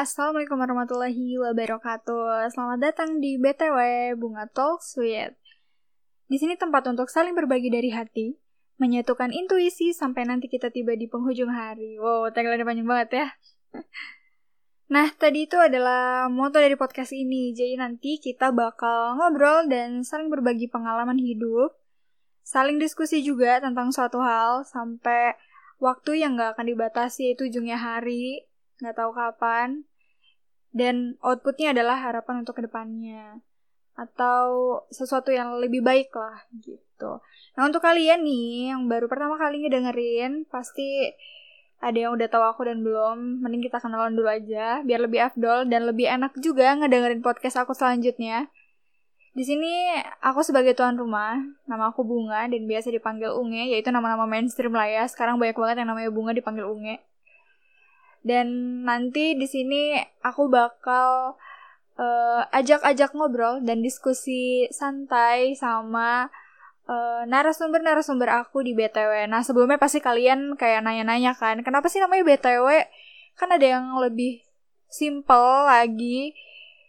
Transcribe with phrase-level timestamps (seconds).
[0.00, 2.48] Assalamualaikum warahmatullahi wabarakatuh.
[2.56, 3.76] Selamat datang di BTW
[4.16, 5.36] Bunga Talk Sweet.
[6.24, 8.32] Di sini tempat untuk saling berbagi dari hati,
[8.80, 12.00] menyatukan intuisi sampai nanti kita tiba di penghujung hari.
[12.00, 13.26] Wow, tagline panjang banget ya.
[14.96, 17.52] Nah, tadi itu adalah moto dari podcast ini.
[17.52, 21.76] Jadi nanti kita bakal ngobrol dan saling berbagi pengalaman hidup,
[22.40, 25.36] saling diskusi juga tentang suatu hal sampai
[25.76, 28.48] waktu yang gak akan dibatasi itu ujungnya hari,
[28.80, 29.84] nggak tahu kapan.
[30.70, 33.42] Dan outputnya adalah harapan untuk ke depannya.
[33.98, 37.20] Atau sesuatu yang lebih baik lah gitu.
[37.58, 41.12] Nah untuk kalian nih yang baru pertama kali ngedengerin, pasti
[41.80, 43.40] ada yang udah tahu aku dan belum.
[43.44, 47.72] Mending kita kenalan dulu aja, biar lebih afdol dan lebih enak juga ngedengerin podcast aku
[47.72, 48.52] selanjutnya.
[49.30, 54.26] Di sini aku sebagai tuan rumah, nama aku Bunga dan biasa dipanggil Unge, yaitu nama-nama
[54.26, 55.06] mainstream lah ya.
[55.06, 56.98] Sekarang banyak banget yang namanya Bunga dipanggil Unge.
[58.20, 61.40] Dan nanti di sini aku bakal
[61.96, 66.28] uh, ajak-ajak ngobrol dan diskusi santai sama
[66.84, 69.28] uh, narasumber-narasumber aku di BTW.
[69.28, 72.66] Nah, sebelumnya pasti kalian kayak nanya-nanya kan, kenapa sih namanya BTW?
[73.36, 74.44] Kan ada yang lebih
[74.90, 76.36] simple lagi.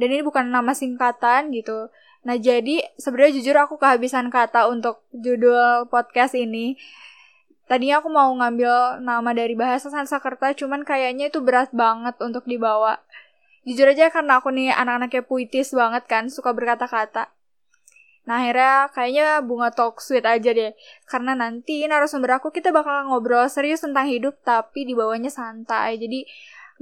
[0.00, 1.92] Dan ini bukan nama singkatan gitu.
[2.22, 6.78] Nah, jadi sebenarnya jujur aku kehabisan kata untuk judul podcast ini
[7.70, 13.00] Tadinya aku mau ngambil nama dari bahasa Sanskerta, cuman kayaknya itu berat banget untuk dibawa.
[13.62, 17.30] Jujur aja karena aku nih anak-anaknya puitis banget kan, suka berkata-kata.
[18.22, 20.74] Nah akhirnya kayaknya bunga talk sweet aja deh.
[21.06, 25.98] Karena nanti narasumber aku kita bakal ngobrol serius tentang hidup tapi dibawanya santai.
[25.98, 26.26] Jadi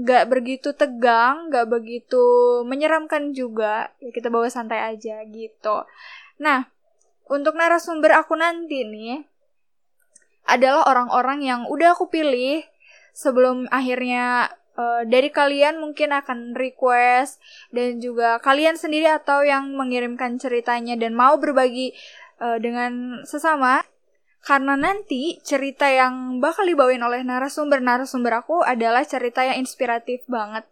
[0.00, 2.24] gak begitu tegang, gak begitu
[2.68, 3.92] menyeramkan juga.
[4.04, 5.76] Ya kita bawa santai aja gitu.
[6.40, 6.68] Nah,
[7.28, 9.24] untuk narasumber aku nanti nih,
[10.50, 12.66] adalah orang-orang yang udah aku pilih
[13.14, 17.38] sebelum akhirnya uh, dari kalian mungkin akan request
[17.70, 21.94] dan juga kalian sendiri atau yang mengirimkan ceritanya dan mau berbagi
[22.42, 23.86] uh, dengan sesama
[24.40, 30.64] karena nanti cerita yang bakal dibawain oleh narasumber-narasumber aku adalah cerita yang inspiratif banget.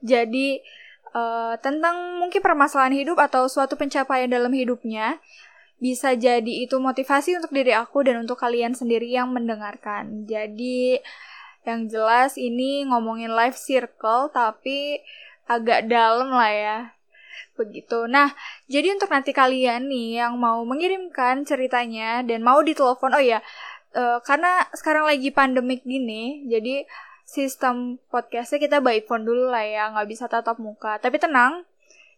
[0.00, 0.64] Jadi
[1.12, 5.20] uh, tentang mungkin permasalahan hidup atau suatu pencapaian dalam hidupnya
[5.80, 10.28] bisa jadi itu motivasi untuk diri aku dan untuk kalian sendiri yang mendengarkan.
[10.28, 11.00] Jadi
[11.64, 15.00] yang jelas ini ngomongin life circle tapi
[15.48, 16.78] agak dalam lah ya.
[17.56, 18.08] Begitu.
[18.08, 18.32] Nah,
[18.68, 23.44] jadi untuk nanti kalian nih yang mau mengirimkan ceritanya dan mau ditelepon, oh ya,
[23.96, 26.88] uh, karena sekarang lagi pandemik gini, jadi
[27.28, 30.96] sistem podcastnya kita by phone dulu lah ya, nggak bisa tatap muka.
[30.98, 31.68] Tapi tenang,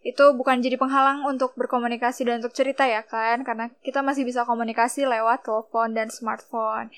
[0.02, 4.42] itu bukan jadi penghalang untuk berkomunikasi dan untuk cerita ya kan karena kita masih bisa
[4.42, 6.90] komunikasi lewat telepon dan smartphone.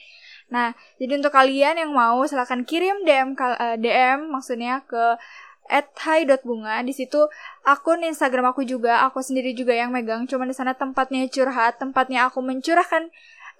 [0.48, 3.36] Nah, jadi untuk kalian yang mau silahkan kirim DM
[3.80, 5.20] DM eh, maksudnya ke
[5.64, 7.24] at hi.bunga di situ
[7.64, 10.28] akun Instagram aku juga aku sendiri juga yang megang.
[10.28, 13.08] Cuman di sana tempatnya curhat tempatnya aku mencurahkan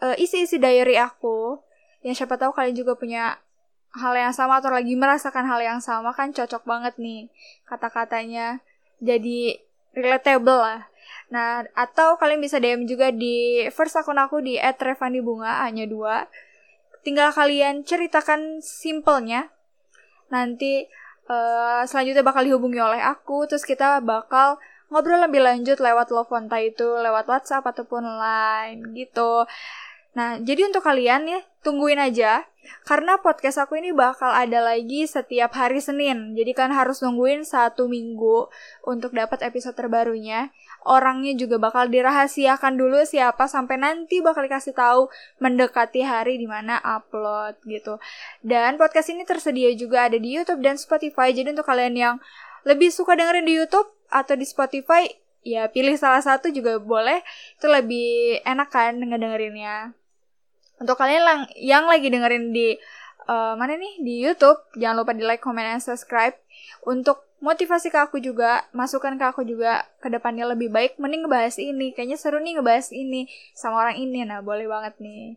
[0.05, 1.61] uh, isi-isi diary aku.
[2.05, 3.41] Yang siapa tahu kalian juga punya
[3.97, 6.13] hal yang sama atau lagi merasakan hal yang sama.
[6.13, 7.33] Kan cocok banget nih
[7.65, 8.61] kata-katanya
[9.03, 9.59] jadi
[9.95, 10.81] relatable lah.
[11.33, 16.29] Nah, atau kalian bisa DM juga di first akun aku di @revandibunga hanya dua.
[17.03, 19.51] Tinggal kalian ceritakan simpelnya.
[20.31, 20.87] Nanti
[21.29, 24.61] uh, selanjutnya bakal dihubungi oleh aku, terus kita bakal
[24.93, 29.49] ngobrol lebih lanjut lewat telepon entah itu lewat WhatsApp ataupun line gitu.
[30.15, 32.47] Nah, jadi untuk kalian ya, tungguin aja.
[32.87, 36.33] Karena podcast aku ini bakal ada lagi setiap hari Senin.
[36.33, 38.49] Jadi kan harus nungguin satu minggu
[38.89, 40.49] untuk dapat episode terbarunya.
[40.85, 45.09] Orangnya juga bakal dirahasiakan dulu siapa sampai nanti bakal dikasih tahu
[45.41, 48.01] mendekati hari di mana upload gitu.
[48.41, 51.33] Dan podcast ini tersedia juga ada di YouTube dan Spotify.
[51.33, 52.17] Jadi untuk kalian yang
[52.65, 55.09] lebih suka dengerin di YouTube atau di Spotify,
[55.45, 57.21] ya pilih salah satu juga boleh.
[57.57, 60.04] Itu lebih enak kan ngedengerinnya.
[60.81, 62.75] Untuk kalian yang, lagi dengerin di
[63.31, 66.35] uh, mana nih di YouTube, jangan lupa di like, comment, dan subscribe
[66.83, 70.97] untuk motivasi ke aku juga, masukan ke aku juga ke depannya lebih baik.
[70.97, 74.25] Mending ngebahas ini, kayaknya seru nih ngebahas ini sama orang ini.
[74.25, 75.37] Nah, boleh banget nih.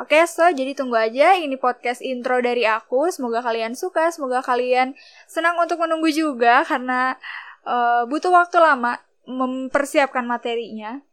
[0.00, 3.12] Oke, okay, so jadi tunggu aja ini podcast intro dari aku.
[3.12, 4.96] Semoga kalian suka, semoga kalian
[5.28, 7.20] senang untuk menunggu juga karena
[7.68, 8.96] uh, butuh waktu lama
[9.28, 11.04] mempersiapkan materinya.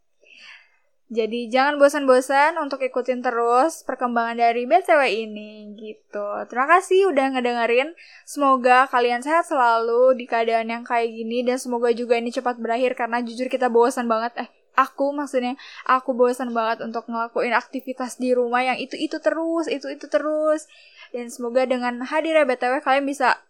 [1.09, 6.45] Jadi jangan bosan-bosan untuk ikutin terus perkembangan dari BTW ini gitu.
[6.45, 7.97] Terima kasih udah ngedengerin.
[8.29, 12.93] Semoga kalian sehat selalu di keadaan yang kayak gini dan semoga juga ini cepat berakhir
[12.93, 14.37] karena jujur kita bosan banget.
[14.37, 15.57] Eh, aku maksudnya
[15.89, 20.69] aku bosan banget untuk ngelakuin aktivitas di rumah yang itu-itu terus, itu-itu terus.
[21.09, 23.41] Dan semoga dengan hadirnya BTW kalian bisa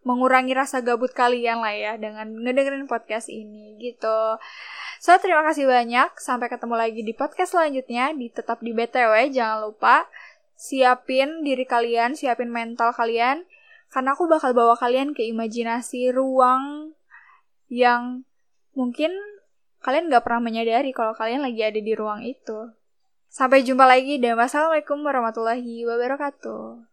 [0.00, 4.38] mengurangi rasa gabut kalian lah ya dengan ngedengerin podcast ini gitu.
[5.00, 6.20] So, terima kasih banyak.
[6.20, 8.12] Sampai ketemu lagi di podcast selanjutnya.
[8.12, 10.04] Di tetap di BTW, jangan lupa
[10.60, 13.48] siapin diri kalian, siapin mental kalian.
[13.88, 16.92] Karena aku bakal bawa kalian ke imajinasi ruang
[17.72, 18.28] yang
[18.76, 19.16] mungkin
[19.80, 22.68] kalian gak pernah menyadari kalau kalian lagi ada di ruang itu.
[23.32, 26.89] Sampai jumpa lagi dan wassalamualaikum warahmatullahi wabarakatuh.